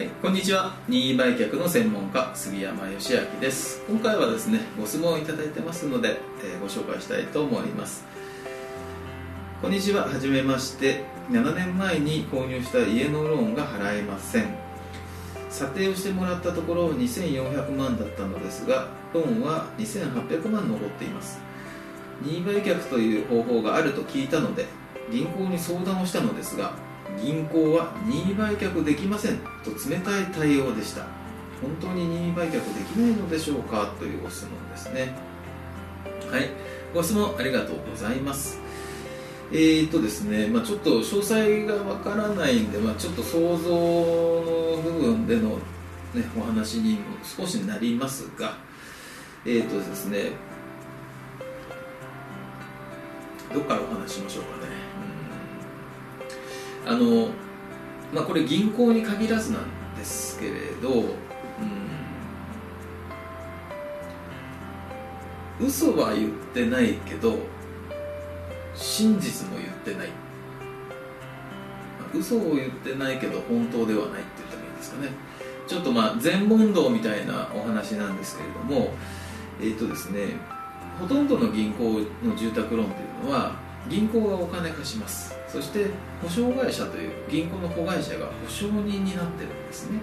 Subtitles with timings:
[0.00, 0.74] はい、こんにちは。
[0.88, 3.84] 任意売却の専門家杉山義明です。
[3.86, 8.06] 今回はですねご質問をいただいてますので、えーご紹介したいと思います。
[9.60, 10.08] こんにちは。
[10.08, 11.04] はじめまして。
[11.30, 14.46] 7年前に購入した家のローンが払えません。
[15.50, 21.38] 査定をしてもらったところ2400万だったのですがローンは2800万残っています。
[22.22, 24.64] 任意売却という方法があると聞いたので
[25.12, 26.72] 銀行に相談をしたのですが
[27.22, 31.06] 銀行は任意売却できませんと冷たい対応でした。
[31.60, 35.14] 本当に任意売却できないのでしょうかというご質問ですね。
[36.30, 36.48] はい。
[36.94, 38.58] ご質問ありがとうございます。
[39.52, 45.50] えーとですね、まあ、ちょっと詳細がわからないんで、まあ、ちょっと想像の部分での、
[46.14, 48.58] ね、お話にも少しなりますが
[49.44, 50.30] えーとですね
[53.52, 54.72] どっからお話ししましょうかね。
[54.96, 55.29] うん。
[56.86, 57.28] あの
[58.12, 59.62] まあこれ銀行に限らずなん
[59.96, 61.02] ですけれどう
[65.62, 65.66] ん。
[65.66, 67.38] 嘘は言ってないけど
[68.74, 70.08] 真実も言ってない。
[72.14, 75.08] 嘘を言ってないけど本当ではないって言ったらいいんですかね。
[75.70, 78.92] ちょっとまあ全問答みたいなお話なんですけれども
[79.62, 80.36] えっ、とですね
[80.98, 83.54] ほとんどの銀行の住宅ローンというのは
[83.88, 85.34] 銀行がお金貸します。
[85.48, 85.86] そして
[86.22, 90.00] 保証会社という銀行の子会社が保証人になってるんですね。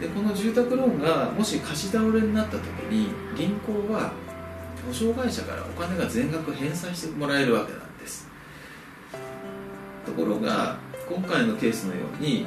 [0.00, 4.12] でこの住宅ローンがもし貸し倒れになった時に銀行は
[4.86, 8.28] 保証会社からお金が全額返済してもらえるわけなんです。
[10.06, 12.46] ところが今回のケースのように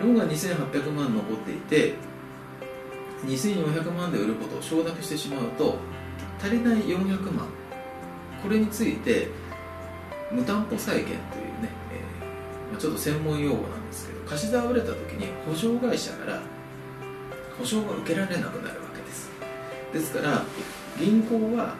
[0.00, 1.94] ローンが2800万残っていて
[3.26, 5.78] 2400万で売ることを承諾してしまうと
[6.40, 7.48] 足りない400万。
[8.42, 9.28] これについて
[10.30, 11.16] 無担保債権という
[11.62, 11.70] ね、
[12.72, 16.40] えー、ちょっと専門用語なんですけど貸し倒れた時に保証会社から
[17.58, 19.30] 保証が受けられなくなるわけです。
[19.92, 20.42] ですから
[20.98, 21.74] 銀行は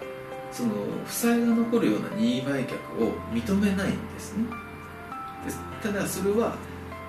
[0.52, 0.70] その
[1.04, 4.46] 負債が残るような任意売却を認めないんですね。
[5.82, 6.56] ただそれは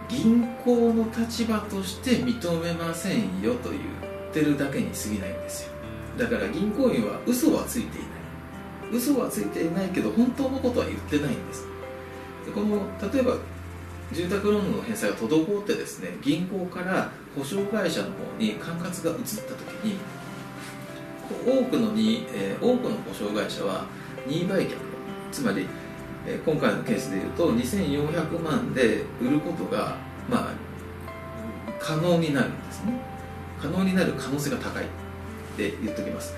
[0.10, 5.72] 銀行の立場として認めませんよと言ってるだけに過ぎないんですよ。
[6.18, 8.17] だから銀行員は嘘はついていない。
[8.92, 11.66] 嘘はついていないけど本当のことは言ってないんです。
[12.46, 13.36] でこの例えば
[14.14, 19.98] 住宅ローンの返済が滞ってですね銀行から保証会社の方に管轄が移った時に
[21.46, 23.86] 多くのに、えー多くの保証会社は
[24.26, 24.76] 任意売却
[25.32, 25.68] つまり、
[26.26, 29.98] えー今回のケースでいうと2400万で売ることが
[30.30, 30.68] まあ
[31.80, 32.94] 可能になるんですね。
[33.62, 34.88] 可能になる可能性が高いっ
[35.58, 36.34] て言っておきます。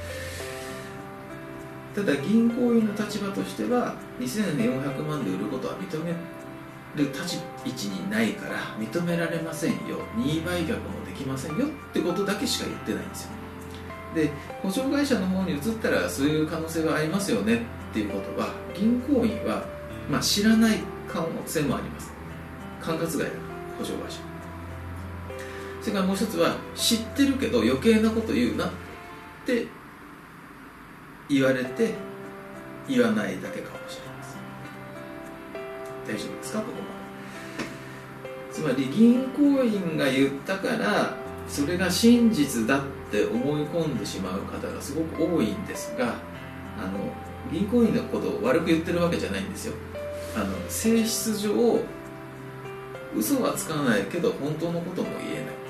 [1.95, 6.11] ただ銀行員の立場としては2400万で売ることは認め
[6.95, 10.00] る立ち位置にないから認められませんよ。
[10.16, 13.31] 任意売却もできませんよってことだけしか言ってないんですよ。
[14.16, 14.31] で
[14.63, 17.55] 保証会社の方に移ったらそういう可能性がありますよね
[17.91, 19.63] っていうことは銀行員は、
[20.09, 22.11] まあ、知らない可能性もあります。
[22.81, 23.29] 管轄外だ
[23.77, 24.19] 保証会社。
[25.81, 28.71] それからもう一つは知ってるけど余計なこと言うなっ
[29.45, 29.67] て
[31.29, 31.94] 言われて
[32.88, 34.38] 言わないだけかもしれませ
[36.13, 36.16] ん。
[36.16, 36.90] 大丈夫ですかここまで。
[38.51, 41.16] つまり銀行員が言ったから
[41.47, 42.81] それが真実だっ
[43.12, 46.16] て思い込んでしまう方がすごく多いんですが
[46.78, 47.00] あの
[47.51, 49.73] 銀行員のことを悪く言ってるわけじゃないんですよ。
[50.35, 51.79] あの性質上
[53.16, 55.69] 嘘はつかないけど本当のことも言えない。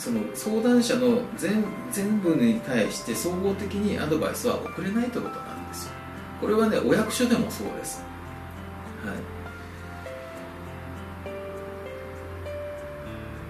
[0.00, 1.62] その相談者の全
[1.92, 5.92] 全部に対して総合的にアドバイスは送れないということなんですよ。
[6.40, 8.02] これはねお役所でもそうです。
[9.04, 9.12] は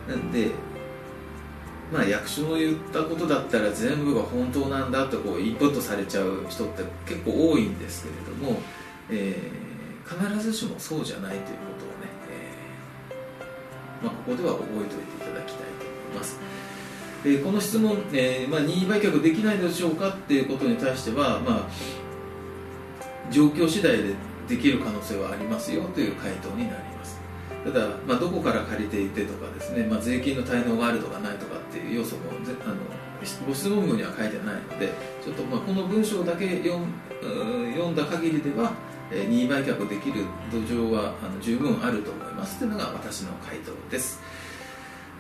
[0.08, 0.10] い。
[0.10, 0.50] なんで
[1.92, 8.60] まあ役所の言ったことだったら全部が本当なんだとこうインプットされちゃう人って結構多いんですけれども、
[9.08, 9.70] えー
[10.10, 15.69] 必ずしもそうじゃないということをね、えーまあ、ここでは覚えておいていただきたい。
[16.10, 16.38] ます。
[17.24, 24.14] えーこの質問、えーまあ、任意売却できないでしょうかっていうことに対しては、まあ、状況次第で
[24.48, 27.20] できる可能性はありますよという回答になります
[27.64, 32.22] ただ、まあ、どこから借りていてとかですね、まあ、税金の滞納があるとかないとかっていう要素も
[32.64, 32.74] あの
[33.46, 34.92] ご質問文には書いてないので
[35.22, 38.72] ちょっとまあこの文章だけ読んうん読んだ限りでは
[39.12, 44.20] えー任意売却できる土壌はあの十分あると思いますというのが私の回答です、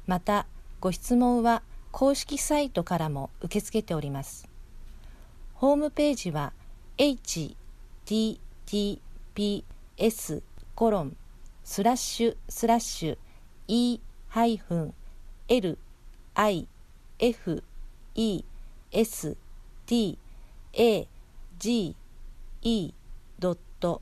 [0.08, 0.46] また
[0.80, 1.62] ご質問は
[1.92, 4.48] 公式サイトからも受け付けております
[5.54, 6.54] ホームページは
[6.98, 7.56] https
[10.76, 11.16] コロン
[11.64, 13.18] スラッシュスラッシュ
[13.68, 14.94] e ハイフン
[15.48, 15.78] l
[16.36, 16.68] i
[17.20, 17.64] f
[18.16, 18.44] e
[18.92, 19.38] s
[19.86, 20.18] t
[20.74, 21.08] a
[21.60, 21.96] g
[22.62, 22.94] e
[23.40, 24.02] ドット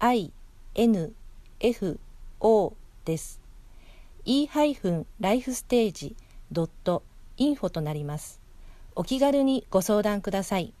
[0.00, 0.32] i
[0.74, 1.14] n
[1.60, 1.98] f
[2.40, 2.72] o
[3.04, 3.47] です。
[4.30, 6.14] E ハイフンライフステージ
[6.52, 7.02] ドット
[7.38, 8.42] インフォとなります。
[8.94, 10.74] お気軽にご相談ください。